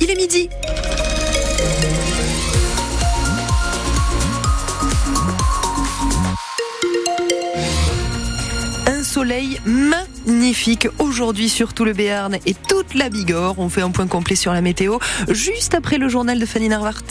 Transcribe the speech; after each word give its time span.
Il 0.00 0.10
est 0.10 0.16
midi. 0.16 0.48
Un 8.86 9.02
soleil 9.02 9.60
magnifique 9.66 10.88
aujourd'hui 10.98 11.50
sur 11.50 11.74
tout 11.74 11.84
le 11.84 11.92
Béarn 11.92 12.38
et 12.46 12.54
toute 12.54 12.94
la 12.94 13.10
Bigorre. 13.10 13.58
On 13.58 13.68
fait 13.68 13.82
un 13.82 13.90
point 13.90 14.06
complet 14.06 14.36
sur 14.36 14.54
la 14.54 14.62
météo 14.62 14.98
juste 15.28 15.74
après 15.74 15.98
le 15.98 16.08
journal 16.08 16.38
de 16.38 16.46
Fanny 16.46 16.70
Narwart. 16.70 17.04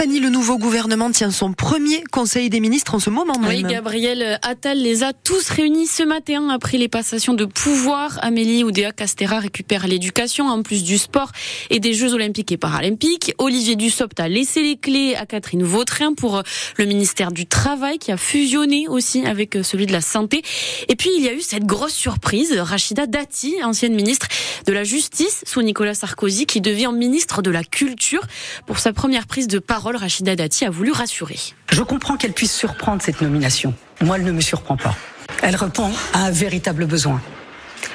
Fanny, 0.00 0.18
le 0.18 0.30
nouveau 0.30 0.56
gouvernement 0.56 1.10
tient 1.10 1.30
son 1.30 1.52
premier 1.52 2.02
conseil 2.10 2.48
des 2.48 2.60
ministres 2.60 2.94
en 2.94 3.00
ce 3.00 3.10
moment 3.10 3.38
même. 3.38 3.50
Oui, 3.50 3.62
Gabriel 3.62 4.38
Attal 4.40 4.78
les 4.78 5.02
a 5.02 5.12
tous 5.12 5.50
réunis 5.50 5.86
ce 5.86 6.02
matin 6.02 6.48
après 6.48 6.78
les 6.78 6.88
passations 6.88 7.34
de 7.34 7.44
pouvoir. 7.44 8.18
Amélie 8.22 8.64
Oudéa 8.64 8.92
Castera 8.92 9.40
récupère 9.40 9.86
l'éducation 9.86 10.46
en 10.46 10.62
plus 10.62 10.84
du 10.84 10.96
sport 10.96 11.32
et 11.68 11.80
des 11.80 11.92
Jeux 11.92 12.14
olympiques 12.14 12.50
et 12.50 12.56
paralympiques. 12.56 13.34
Olivier 13.36 13.76
Dussopt 13.76 14.18
a 14.20 14.28
laissé 14.28 14.62
les 14.62 14.78
clés 14.78 15.16
à 15.16 15.26
Catherine 15.26 15.64
Vautrin 15.64 16.14
pour 16.14 16.42
le 16.78 16.84
ministère 16.86 17.30
du 17.30 17.44
Travail 17.44 17.98
qui 17.98 18.10
a 18.10 18.16
fusionné 18.16 18.88
aussi 18.88 19.26
avec 19.26 19.58
celui 19.62 19.84
de 19.84 19.92
la 19.92 20.00
Santé. 20.00 20.40
Et 20.88 20.96
puis 20.96 21.10
il 21.14 21.22
y 21.22 21.28
a 21.28 21.34
eu 21.34 21.42
cette 21.42 21.66
grosse 21.66 21.92
surprise, 21.92 22.54
Rachida 22.58 23.06
Dati, 23.06 23.56
ancienne 23.62 23.94
ministre 23.94 24.28
de 24.64 24.72
la 24.72 24.82
Justice 24.82 25.44
sous 25.46 25.60
Nicolas 25.60 25.92
Sarkozy, 25.92 26.46
qui 26.46 26.62
devient 26.62 26.90
ministre 26.94 27.42
de 27.42 27.50
la 27.50 27.64
Culture 27.64 28.22
pour 28.64 28.78
sa 28.78 28.94
première 28.94 29.26
prise 29.26 29.46
de 29.46 29.58
parole 29.58 29.89
Rachida 29.96 30.36
Dati 30.36 30.64
a 30.64 30.70
voulu 30.70 30.92
rassurer. 30.92 31.38
Je 31.70 31.82
comprends 31.82 32.16
qu'elle 32.16 32.32
puisse 32.32 32.54
surprendre 32.54 33.02
cette 33.02 33.20
nomination. 33.20 33.74
Moi, 34.00 34.16
elle 34.16 34.24
ne 34.24 34.32
me 34.32 34.40
surprend 34.40 34.76
pas. 34.76 34.94
Elle 35.42 35.56
répond 35.56 35.92
à 36.12 36.20
un 36.24 36.30
véritable 36.30 36.86
besoin. 36.86 37.20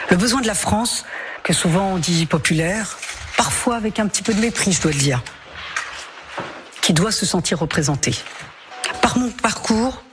Le 0.09 0.17
besoin 0.17 0.41
de 0.41 0.47
la 0.47 0.55
France, 0.55 1.05
que 1.43 1.53
souvent 1.53 1.93
on 1.93 1.97
dit 1.97 2.25
populaire, 2.25 2.97
parfois 3.37 3.75
avec 3.75 3.99
un 3.99 4.07
petit 4.07 4.23
peu 4.23 4.33
de 4.33 4.39
mépris, 4.39 4.71
je 4.71 4.81
dois 4.81 4.91
le 4.91 4.97
dire, 4.97 5.21
qui 6.81 6.93
doit 6.93 7.11
se 7.11 7.25
sentir 7.25 7.59
représentée. 7.59 8.15
Par 9.01 9.17
mon 9.17 9.29
parcours, 9.29 10.03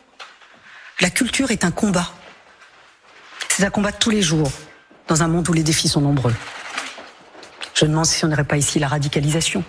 la 1.01 1.11
culture 1.11 1.51
est 1.51 1.65
un 1.65 1.71
combat. 1.71 2.11
C'est 3.49 3.65
un 3.65 3.71
combat 3.71 3.93
de 3.93 3.97
tous 3.97 4.11
les 4.11 4.23
jours, 4.23 4.51
dans 5.09 5.23
un 5.23 5.29
monde 5.29 5.49
où 5.49 5.53
les 5.53 5.63
défis 5.63 5.89
sont 5.89 6.01
nombreux. 6.01 6.35
Je 7.75 7.85
me 7.85 7.91
demande 7.91 8.07
si 8.07 8.25
on 8.25 8.29
n'aurait 8.29 8.45
pas 8.45 8.57
ici 8.57 8.79
la 8.79 8.89
radicalisation 8.89 9.65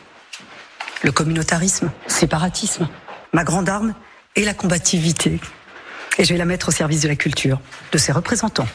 le 1.03 1.11
communautarisme, 1.11 1.91
séparatisme. 2.07 2.87
Ma 3.33 3.43
grande 3.43 3.69
arme 3.69 3.93
est 4.35 4.43
la 4.43 4.53
combativité. 4.53 5.39
Et 6.17 6.23
je 6.23 6.33
vais 6.33 6.37
la 6.37 6.45
mettre 6.45 6.69
au 6.69 6.71
service 6.71 7.01
de 7.01 7.07
la 7.07 7.15
culture, 7.15 7.59
de 7.91 7.97
ses 7.97 8.11
représentants, 8.11 8.67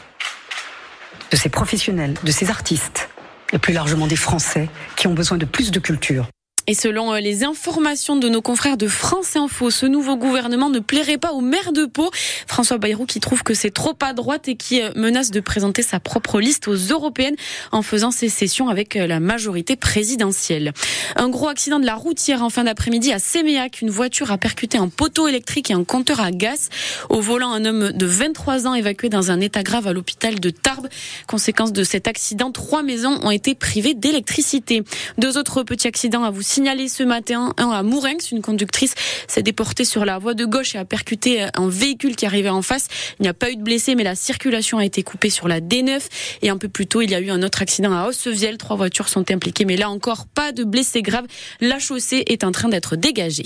de 1.31 1.35
ses 1.35 1.49
professionnels, 1.49 2.15
de 2.23 2.31
ses 2.31 2.49
artistes, 2.49 3.09
et 3.51 3.57
plus 3.57 3.73
largement 3.73 4.07
des 4.07 4.15
Français 4.15 4.69
qui 4.95 5.07
ont 5.07 5.13
besoin 5.13 5.37
de 5.37 5.45
plus 5.45 5.71
de 5.71 5.79
culture. 5.79 6.27
Et 6.67 6.73
selon 6.73 7.13
euh, 7.13 7.19
les 7.19 7.43
informations 7.43 8.15
de 8.15 8.29
nos 8.29 8.41
confrères 8.41 8.77
de 8.77 8.87
France 8.87 9.35
Info, 9.35 9.69
ce 9.71 9.85
nouveau 9.85 10.15
gouvernement 10.17 10.69
ne 10.69 10.79
plairait 10.79 11.17
pas 11.17 11.31
au 11.31 11.41
maire 11.41 11.71
de 11.71 11.85
Pau, 11.85 12.11
François 12.47 12.77
Bayrou, 12.77 13.05
qui 13.05 13.19
trouve 13.19 13.43
que 13.43 13.53
c'est 13.53 13.71
trop 13.71 13.95
à 14.01 14.13
droite 14.13 14.47
et 14.47 14.55
qui 14.55 14.81
euh, 14.81 14.91
menace 14.95 15.31
de 15.31 15.39
présenter 15.39 15.81
sa 15.81 15.99
propre 15.99 16.39
liste 16.39 16.67
aux 16.67 16.75
européennes 16.75 17.35
en 17.71 17.81
faisant 17.81 18.11
sécession 18.11 18.69
avec 18.69 18.95
euh, 18.95 19.07
la 19.07 19.19
majorité 19.19 19.75
présidentielle. 19.75 20.73
Un 21.15 21.29
gros 21.29 21.47
accident 21.47 21.79
de 21.79 21.85
la 21.85 21.95
route 21.95 22.27
hier 22.27 22.43
en 22.43 22.49
fin 22.49 22.63
d'après-midi 22.63 23.11
à 23.11 23.19
Séméac. 23.19 23.81
Une 23.81 23.89
voiture 23.89 24.31
a 24.31 24.37
percuté 24.37 24.77
un 24.77 24.89
poteau 24.89 25.27
électrique 25.27 25.71
et 25.71 25.73
un 25.73 25.83
compteur 25.83 26.19
à 26.19 26.31
gaz. 26.31 26.69
Au 27.09 27.21
volant, 27.21 27.51
un 27.51 27.65
homme 27.65 27.91
de 27.91 28.05
23 28.05 28.67
ans 28.67 28.73
évacué 28.73 29.09
dans 29.09 29.31
un 29.31 29.39
état 29.39 29.63
grave 29.63 29.87
à 29.87 29.93
l'hôpital 29.93 30.39
de 30.39 30.49
Tarbes. 30.49 30.87
Conséquence 31.27 31.73
de 31.73 31.83
cet 31.83 32.07
accident, 32.07 32.51
trois 32.51 32.83
maisons 32.83 33.19
ont 33.23 33.31
été 33.31 33.55
privées 33.55 33.93
d'électricité. 33.93 34.83
Deux 35.17 35.37
autres 35.37 35.63
petits 35.63 35.87
accidents 35.87 36.23
à 36.23 36.31
vous 36.31 36.41
signalé 36.49 36.87
ce 36.87 37.03
matin, 37.03 37.53
un 37.57 37.69
à 37.69 37.83
Mourenx, 37.83 38.31
une 38.31 38.41
conductrice 38.41 38.95
s'est 39.27 39.43
déportée 39.43 39.85
sur 39.85 40.03
la 40.03 40.17
voie 40.17 40.33
de 40.33 40.45
gauche 40.45 40.75
et 40.75 40.79
a 40.79 40.85
percuté 40.85 41.45
un 41.53 41.69
véhicule 41.69 42.15
qui 42.15 42.25
arrivait 42.25 42.49
en 42.49 42.61
face. 42.61 42.87
Il 43.19 43.23
n'y 43.23 43.29
a 43.29 43.33
pas 43.33 43.51
eu 43.51 43.55
de 43.55 43.61
blessés, 43.61 43.95
mais 43.95 44.03
la 44.03 44.15
circulation 44.15 44.79
a 44.79 44.85
été 44.85 45.03
coupée 45.03 45.29
sur 45.29 45.47
la 45.47 45.61
D9. 45.61 46.01
Et 46.41 46.49
un 46.49 46.57
peu 46.57 46.67
plus 46.67 46.87
tôt, 46.87 47.01
il 47.01 47.11
y 47.11 47.15
a 47.15 47.19
eu 47.19 47.29
un 47.29 47.43
autre 47.43 47.61
accident 47.61 47.93
à 47.93 48.07
Ossevielle. 48.07 48.57
Trois 48.57 48.75
voitures 48.75 49.09
sont 49.09 49.29
impliquées, 49.31 49.65
mais 49.65 49.77
là 49.77 49.89
encore, 49.89 50.25
pas 50.25 50.51
de 50.51 50.63
blessés 50.63 51.03
graves. 51.03 51.27
La 51.61 51.77
chaussée 51.77 52.23
est 52.27 52.43
en 52.43 52.51
train 52.51 52.69
d'être 52.69 52.95
dégagée. 52.95 53.43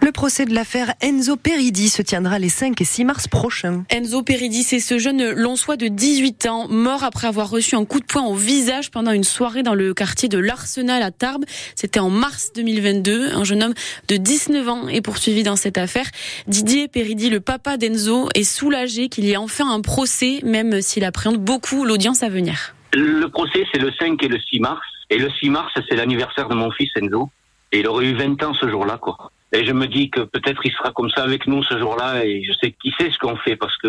Le 0.00 0.12
procès 0.12 0.44
de 0.44 0.54
l'affaire 0.54 0.94
Enzo 1.00 1.36
Peridi 1.36 1.88
se 1.88 2.02
tiendra 2.02 2.38
les 2.38 2.48
5 2.48 2.80
et 2.80 2.84
6 2.84 3.04
mars 3.04 3.28
prochains. 3.28 3.84
Enzo 3.90 4.22
Peridi, 4.22 4.62
c'est 4.62 4.78
ce 4.78 4.98
jeune 4.98 5.30
lonçois 5.32 5.76
de 5.76 5.88
18 5.88 6.46
ans, 6.46 6.68
mort 6.68 7.02
après 7.02 7.26
avoir 7.26 7.50
reçu 7.50 7.74
un 7.74 7.84
coup 7.84 7.98
de 7.98 8.04
poing 8.04 8.24
au 8.24 8.34
visage 8.34 8.92
pendant 8.92 9.10
une 9.10 9.24
soirée 9.24 9.64
dans 9.64 9.74
le 9.74 9.94
quartier 9.94 10.28
de 10.28 10.38
l'Arsenal 10.38 11.02
à 11.02 11.10
Tarbes. 11.10 11.44
C'était 11.74 11.98
en 11.98 12.10
mars 12.10 12.35
2022. 12.54 13.32
Un 13.34 13.44
jeune 13.44 13.62
homme 13.62 13.74
de 14.08 14.16
19 14.16 14.68
ans 14.68 14.88
est 14.88 15.00
poursuivi 15.00 15.42
dans 15.42 15.56
cette 15.56 15.78
affaire. 15.78 16.06
Didier 16.46 16.88
Peridi, 16.88 17.30
le 17.30 17.40
papa 17.40 17.76
d'Enzo, 17.76 18.28
est 18.34 18.44
soulagé 18.44 19.08
qu'il 19.08 19.24
y 19.24 19.32
ait 19.32 19.36
enfin 19.36 19.70
un 19.70 19.80
procès, 19.80 20.40
même 20.44 20.80
s'il 20.80 21.04
appréhende 21.04 21.38
beaucoup 21.38 21.84
l'audience 21.84 22.22
à 22.22 22.28
venir. 22.28 22.74
Le 22.92 23.26
procès, 23.28 23.66
c'est 23.72 23.80
le 23.80 23.92
5 23.98 24.22
et 24.22 24.28
le 24.28 24.38
6 24.38 24.60
mars. 24.60 24.86
Et 25.10 25.18
le 25.18 25.30
6 25.30 25.50
mars, 25.50 25.72
c'est 25.88 25.96
l'anniversaire 25.96 26.48
de 26.48 26.54
mon 26.54 26.70
fils 26.70 26.90
Enzo. 26.96 27.28
Et 27.72 27.80
il 27.80 27.86
aurait 27.88 28.06
eu 28.06 28.14
20 28.14 28.42
ans 28.44 28.54
ce 28.54 28.68
jour-là, 28.68 28.98
quoi. 28.98 29.30
Et 29.52 29.64
je 29.64 29.72
me 29.72 29.86
dis 29.86 30.10
que 30.10 30.20
peut-être 30.20 30.60
il 30.64 30.72
sera 30.72 30.90
comme 30.92 31.10
ça 31.10 31.22
avec 31.22 31.46
nous 31.46 31.62
ce 31.62 31.78
jour-là. 31.78 32.24
Et 32.24 32.42
je 32.44 32.52
sais 32.52 32.72
qu'il 32.72 32.92
sait 32.94 33.10
ce 33.10 33.18
qu'on 33.18 33.36
fait 33.36 33.56
parce 33.56 33.76
que 33.78 33.88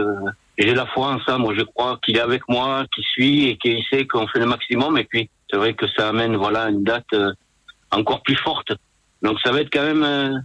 j'ai 0.57 0.73
la 0.73 0.85
foi 0.85 1.07
en 1.07 1.19
ça. 1.21 1.37
Moi, 1.37 1.53
je 1.57 1.63
crois 1.63 1.99
qu'il 2.03 2.17
est 2.17 2.21
avec 2.21 2.43
moi, 2.47 2.85
qu'il 2.93 3.03
suit 3.03 3.47
et 3.49 3.57
qu'il 3.57 3.83
sait 3.89 4.05
qu'on 4.05 4.27
fait 4.27 4.39
le 4.39 4.45
maximum. 4.45 4.97
Et 4.97 5.03
puis, 5.03 5.29
c'est 5.49 5.57
vrai 5.57 5.73
que 5.73 5.87
ça 5.87 6.09
amène, 6.09 6.35
voilà, 6.35 6.69
une 6.69 6.83
date 6.83 7.05
euh, 7.13 7.31
encore 7.91 8.21
plus 8.21 8.35
forte. 8.35 8.71
Donc 9.21 9.39
ça 9.43 9.51
va 9.51 9.61
être 9.61 9.71
quand 9.71 9.83
même 9.83 10.03
euh, 10.03 10.37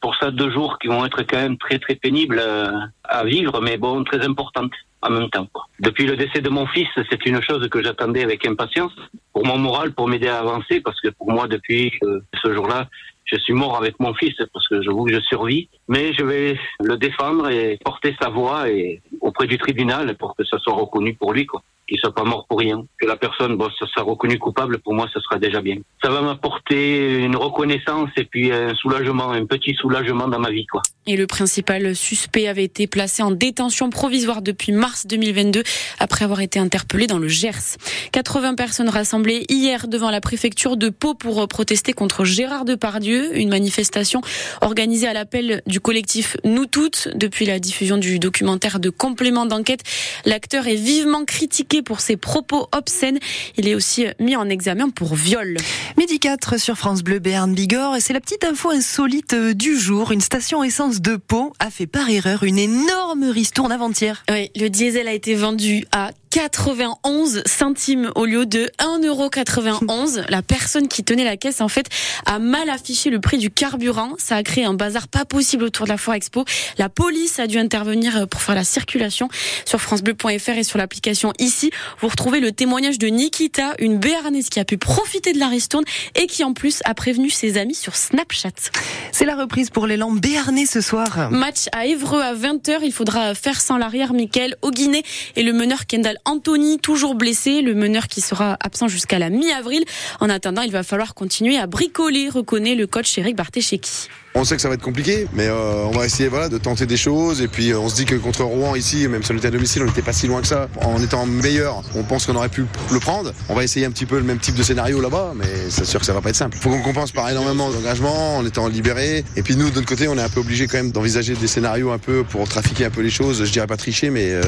pour 0.00 0.14
ça 0.16 0.30
deux 0.30 0.50
jours 0.50 0.78
qui 0.78 0.88
vont 0.88 1.04
être 1.04 1.22
quand 1.22 1.38
même 1.38 1.58
très 1.58 1.78
très 1.78 1.94
pénibles 1.94 2.40
euh, 2.40 2.70
à 3.04 3.24
vivre, 3.24 3.60
mais 3.60 3.76
bon 3.78 4.04
très 4.04 4.24
importantes 4.24 4.72
en 5.00 5.10
même 5.10 5.30
temps. 5.30 5.48
Depuis 5.80 6.06
le 6.06 6.16
décès 6.16 6.40
de 6.40 6.48
mon 6.48 6.66
fils, 6.66 6.88
c'est 7.10 7.26
une 7.26 7.40
chose 7.42 7.68
que 7.68 7.82
j'attendais 7.82 8.22
avec 8.22 8.46
impatience 8.46 8.92
pour 9.32 9.44
mon 9.44 9.58
moral, 9.58 9.92
pour 9.92 10.06
m'aider 10.08 10.28
à 10.28 10.38
avancer, 10.38 10.80
parce 10.80 11.00
que 11.00 11.08
pour 11.08 11.30
moi 11.30 11.48
depuis 11.48 11.92
euh, 12.04 12.20
ce 12.42 12.54
jour-là, 12.54 12.88
je 13.24 13.36
suis 13.38 13.54
mort 13.54 13.76
avec 13.76 13.98
mon 13.98 14.14
fils 14.14 14.34
parce 14.52 14.68
que 14.68 14.82
je 14.82 14.90
vous 14.90 15.08
je 15.08 15.20
survis, 15.20 15.68
mais 15.88 16.12
je 16.12 16.24
vais 16.24 16.58
le 16.80 16.96
défendre 16.96 17.48
et 17.48 17.78
porter 17.84 18.14
sa 18.20 18.28
voix 18.28 18.68
et 18.68 19.00
auprès 19.20 19.46
du 19.46 19.58
tribunal 19.58 20.16
pour 20.16 20.36
que 20.36 20.44
ça 20.44 20.58
soit 20.58 20.74
reconnu 20.74 21.14
pour 21.14 21.32
lui 21.32 21.46
quoi 21.46 21.62
qu'il 21.92 22.00
soit 22.00 22.14
pas 22.14 22.24
mort 22.24 22.46
pour 22.48 22.58
rien, 22.58 22.82
que 22.98 23.06
la 23.06 23.16
personne 23.16 23.56
bon, 23.56 23.68
ça 23.78 23.86
sera 23.86 24.04
coupable, 24.38 24.78
pour 24.78 24.94
moi, 24.94 25.06
ce 25.12 25.20
sera 25.20 25.38
déjà 25.38 25.60
bien. 25.60 25.76
Ça 26.02 26.10
va 26.10 26.22
m'apporter 26.22 27.18
une 27.18 27.36
reconnaissance 27.36 28.08
et 28.16 28.24
puis 28.24 28.50
un 28.50 28.74
soulagement, 28.74 29.30
un 29.30 29.44
petit 29.44 29.74
soulagement 29.74 30.26
dans 30.26 30.38
ma 30.38 30.50
vie, 30.50 30.66
quoi. 30.66 30.82
Et 31.08 31.16
le 31.16 31.26
principal 31.26 31.96
suspect 31.96 32.46
avait 32.46 32.62
été 32.62 32.86
placé 32.86 33.24
en 33.24 33.32
détention 33.32 33.90
provisoire 33.90 34.40
depuis 34.40 34.70
mars 34.70 35.04
2022 35.08 35.64
après 35.98 36.24
avoir 36.24 36.40
été 36.40 36.60
interpellé 36.60 37.08
dans 37.08 37.18
le 37.18 37.26
Gers. 37.26 37.76
80 38.12 38.54
personnes 38.54 38.88
rassemblées 38.88 39.44
hier 39.48 39.88
devant 39.88 40.10
la 40.10 40.20
préfecture 40.20 40.76
de 40.76 40.90
Pau 40.90 41.14
pour 41.14 41.48
protester 41.48 41.92
contre 41.92 42.24
Gérard 42.24 42.64
Depardieu, 42.64 43.36
une 43.36 43.48
manifestation 43.48 44.20
organisée 44.60 45.08
à 45.08 45.12
l'appel 45.12 45.62
du 45.66 45.80
collectif 45.80 46.36
Nous 46.44 46.66
Toutes 46.66 47.08
depuis 47.16 47.46
la 47.46 47.58
diffusion 47.58 47.98
du 47.98 48.20
documentaire 48.20 48.78
de 48.78 48.88
complément 48.88 49.44
d'enquête. 49.44 49.80
L'acteur 50.24 50.68
est 50.68 50.76
vivement 50.76 51.24
critiqué 51.24 51.82
pour 51.82 51.98
ses 51.98 52.16
propos 52.16 52.68
obscènes. 52.70 53.18
Il 53.56 53.66
est 53.66 53.74
aussi 53.74 54.06
mis 54.20 54.36
en 54.36 54.48
examen 54.48 54.88
pour 54.88 55.16
viol. 55.16 55.56
Midi 55.98 56.20
4 56.20 56.60
sur 56.60 56.76
France 56.76 57.02
Bleu 57.02 57.18
Béarn 57.18 57.52
Bigorre 57.52 57.96
et 57.96 58.00
c'est 58.00 58.12
la 58.12 58.20
petite 58.20 58.44
info 58.44 58.70
insolite 58.70 59.34
du 59.34 59.76
jour. 59.76 60.12
Une 60.12 60.20
station 60.20 60.62
de 61.00 61.16
Pau 61.16 61.52
a 61.58 61.70
fait 61.70 61.86
par 61.86 62.10
erreur 62.10 62.42
une 62.42 62.58
énorme 62.58 63.24
ristourne 63.24 63.72
avant-hier. 63.72 64.24
Oui, 64.30 64.50
le 64.56 64.68
diesel 64.68 65.08
a 65.08 65.12
été 65.12 65.34
vendu 65.34 65.84
à 65.92 66.10
91 66.32 67.42
centimes 67.44 68.10
au 68.14 68.24
lieu 68.24 68.46
de 68.46 68.70
1,91€. 68.78 70.30
La 70.30 70.40
personne 70.40 70.88
qui 70.88 71.04
tenait 71.04 71.24
la 71.24 71.36
caisse, 71.36 71.60
en 71.60 71.68
fait, 71.68 71.84
a 72.24 72.38
mal 72.38 72.70
affiché 72.70 73.10
le 73.10 73.20
prix 73.20 73.36
du 73.36 73.50
carburant. 73.50 74.14
Ça 74.16 74.36
a 74.36 74.42
créé 74.42 74.64
un 74.64 74.72
bazar 74.72 75.08
pas 75.08 75.26
possible 75.26 75.64
autour 75.64 75.84
de 75.84 75.90
la 75.90 75.98
Foire 75.98 76.16
Expo. 76.16 76.46
La 76.78 76.88
police 76.88 77.38
a 77.38 77.46
dû 77.46 77.58
intervenir 77.58 78.26
pour 78.28 78.40
faire 78.40 78.54
la 78.54 78.64
circulation 78.64 79.28
sur 79.66 79.78
francebleu.fr 79.78 80.56
et 80.56 80.62
sur 80.62 80.78
l'application 80.78 81.34
ici. 81.38 81.70
Vous 82.00 82.08
retrouvez 82.08 82.40
le 82.40 82.50
témoignage 82.50 82.98
de 82.98 83.08
Nikita, 83.08 83.74
une 83.78 83.98
béarnaise 83.98 84.48
qui 84.48 84.58
a 84.58 84.64
pu 84.64 84.78
profiter 84.78 85.34
de 85.34 85.38
la 85.38 85.48
ristourne 85.48 85.84
et 86.14 86.26
qui 86.26 86.44
en 86.44 86.54
plus 86.54 86.80
a 86.86 86.94
prévenu 86.94 87.28
ses 87.28 87.58
amis 87.58 87.74
sur 87.74 87.94
Snapchat. 87.94 88.70
C'est 89.12 89.26
la 89.26 89.36
reprise 89.36 89.68
pour 89.68 89.86
l'élan 89.86 90.10
béarnais 90.10 90.64
ce 90.64 90.80
soir. 90.80 91.30
Match 91.30 91.66
à 91.72 91.84
Évreux 91.84 92.22
à 92.22 92.34
20h. 92.34 92.78
Il 92.84 92.92
faudra 92.92 93.34
faire 93.34 93.60
sans 93.60 93.76
l'arrière 93.76 94.14
Mickaël 94.14 94.56
Guinée 94.64 95.02
et 95.36 95.42
le 95.42 95.52
meneur 95.52 95.84
Kendall 95.84 96.16
Anthony, 96.24 96.78
toujours 96.78 97.14
blessé, 97.14 97.62
le 97.62 97.74
meneur 97.74 98.06
qui 98.06 98.20
sera 98.20 98.56
absent 98.60 98.88
jusqu'à 98.88 99.18
la 99.18 99.30
mi-avril. 99.30 99.84
En 100.20 100.28
attendant, 100.28 100.62
il 100.62 100.70
va 100.70 100.82
falloir 100.82 101.14
continuer 101.14 101.58
à 101.58 101.66
bricoler, 101.66 102.28
reconnaît 102.28 102.74
le 102.74 102.86
coach 102.86 103.18
Eric 103.18 103.36
Barthécheki. 103.36 104.08
On 104.34 104.44
sait 104.44 104.56
que 104.56 104.62
ça 104.62 104.68
va 104.68 104.74
être 104.74 104.82
compliqué, 104.82 105.26
mais 105.34 105.46
euh, 105.48 105.84
on 105.84 105.90
va 105.90 106.06
essayer 106.06 106.28
voilà, 106.30 106.48
de 106.48 106.56
tenter 106.56 106.86
des 106.86 106.96
choses. 106.96 107.42
Et 107.42 107.48
puis 107.48 107.74
on 107.74 107.90
se 107.90 107.96
dit 107.96 108.06
que 108.06 108.14
contre 108.14 108.42
Rouen 108.44 108.74
ici, 108.74 109.06
même 109.06 109.22
si 109.22 109.30
on 109.30 109.36
était 109.36 109.48
à 109.48 109.50
domicile, 109.50 109.82
on 109.82 109.86
n'était 109.86 110.00
pas 110.00 110.14
si 110.14 110.26
loin 110.26 110.40
que 110.40 110.46
ça. 110.46 110.68
En 110.80 111.02
étant 111.02 111.26
meilleur, 111.26 111.82
on 111.94 112.02
pense 112.02 112.24
qu'on 112.24 112.36
aurait 112.36 112.48
pu 112.48 112.64
le 112.90 112.98
prendre. 112.98 113.32
On 113.50 113.54
va 113.54 113.62
essayer 113.62 113.84
un 113.84 113.90
petit 113.90 114.06
peu 114.06 114.16
le 114.16 114.24
même 114.24 114.38
type 114.38 114.54
de 114.54 114.62
scénario 114.62 115.02
là-bas, 115.02 115.34
mais 115.36 115.44
c'est 115.68 115.84
sûr 115.84 116.00
que 116.00 116.06
ça 116.06 116.14
va 116.14 116.22
pas 116.22 116.30
être 116.30 116.36
simple. 116.36 116.56
Faut 116.58 116.70
qu'on 116.70 116.80
compense 116.80 117.12
par 117.12 117.28
énormément 117.28 117.70
d'engagement 117.70 118.38
en 118.38 118.46
étant 118.46 118.68
libéré. 118.68 119.22
Et 119.36 119.42
puis 119.42 119.54
nous, 119.54 119.68
de 119.68 119.74
notre 119.74 119.86
côté, 119.86 120.08
on 120.08 120.16
est 120.16 120.22
un 120.22 120.30
peu 120.30 120.40
obligé 120.40 120.66
quand 120.66 120.78
même 120.78 120.92
d'envisager 120.92 121.34
des 121.34 121.46
scénarios 121.46 121.90
un 121.90 121.98
peu 121.98 122.24
pour 122.24 122.48
trafiquer 122.48 122.86
un 122.86 122.90
peu 122.90 123.02
les 123.02 123.10
choses. 123.10 123.44
Je 123.44 123.52
dirais 123.52 123.66
pas 123.66 123.76
tricher, 123.76 124.08
mais 124.08 124.30
euh, 124.30 124.42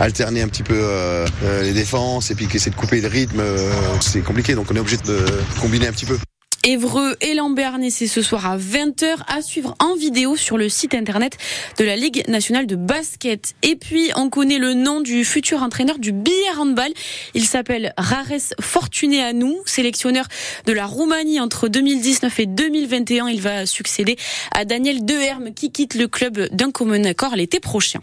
alterner 0.00 0.40
un 0.40 0.48
petit 0.48 0.62
peu 0.62 0.78
euh, 0.78 1.26
les 1.62 1.74
défenses 1.74 2.30
et 2.30 2.34
puis 2.34 2.48
essayer 2.54 2.70
de 2.70 2.76
couper 2.76 3.02
le 3.02 3.08
rythme. 3.08 3.42
c'est 4.00 4.22
compliqué, 4.22 4.54
donc 4.54 4.68
on 4.70 4.76
est 4.76 4.80
obligé 4.80 4.96
de 4.96 5.18
combiner 5.60 5.88
un 5.88 5.92
petit 5.92 6.06
peu. 6.06 6.16
Évreux 6.66 7.14
et 7.20 7.34
Lambernais, 7.34 7.90
c'est 7.90 8.08
ce 8.08 8.22
soir 8.22 8.44
à 8.44 8.58
20h 8.58 9.18
à 9.28 9.40
suivre 9.40 9.76
en 9.78 9.94
vidéo 9.94 10.34
sur 10.34 10.58
le 10.58 10.68
site 10.68 10.94
internet 10.94 11.38
de 11.78 11.84
la 11.84 11.94
Ligue 11.94 12.24
nationale 12.26 12.66
de 12.66 12.74
basket. 12.74 13.54
Et 13.62 13.76
puis, 13.76 14.10
on 14.16 14.30
connaît 14.30 14.58
le 14.58 14.74
nom 14.74 15.00
du 15.00 15.24
futur 15.24 15.62
entraîneur 15.62 16.00
du 16.00 16.10
billard 16.10 16.60
handball. 16.60 16.92
Il 17.34 17.44
s'appelle 17.44 17.94
Rares 17.96 18.52
Fortuneanu, 18.60 19.54
sélectionneur 19.64 20.26
de 20.64 20.72
la 20.72 20.86
Roumanie 20.86 21.38
entre 21.38 21.68
2019 21.68 22.40
et 22.40 22.46
2021. 22.46 23.28
Il 23.28 23.40
va 23.40 23.64
succéder 23.64 24.16
à 24.50 24.64
Daniel 24.64 25.04
Deherme 25.04 25.54
qui 25.54 25.70
quitte 25.70 25.94
le 25.94 26.08
club 26.08 26.48
d'un 26.50 26.72
commun 26.72 27.04
accord 27.04 27.36
l'été 27.36 27.60
prochain. 27.60 28.00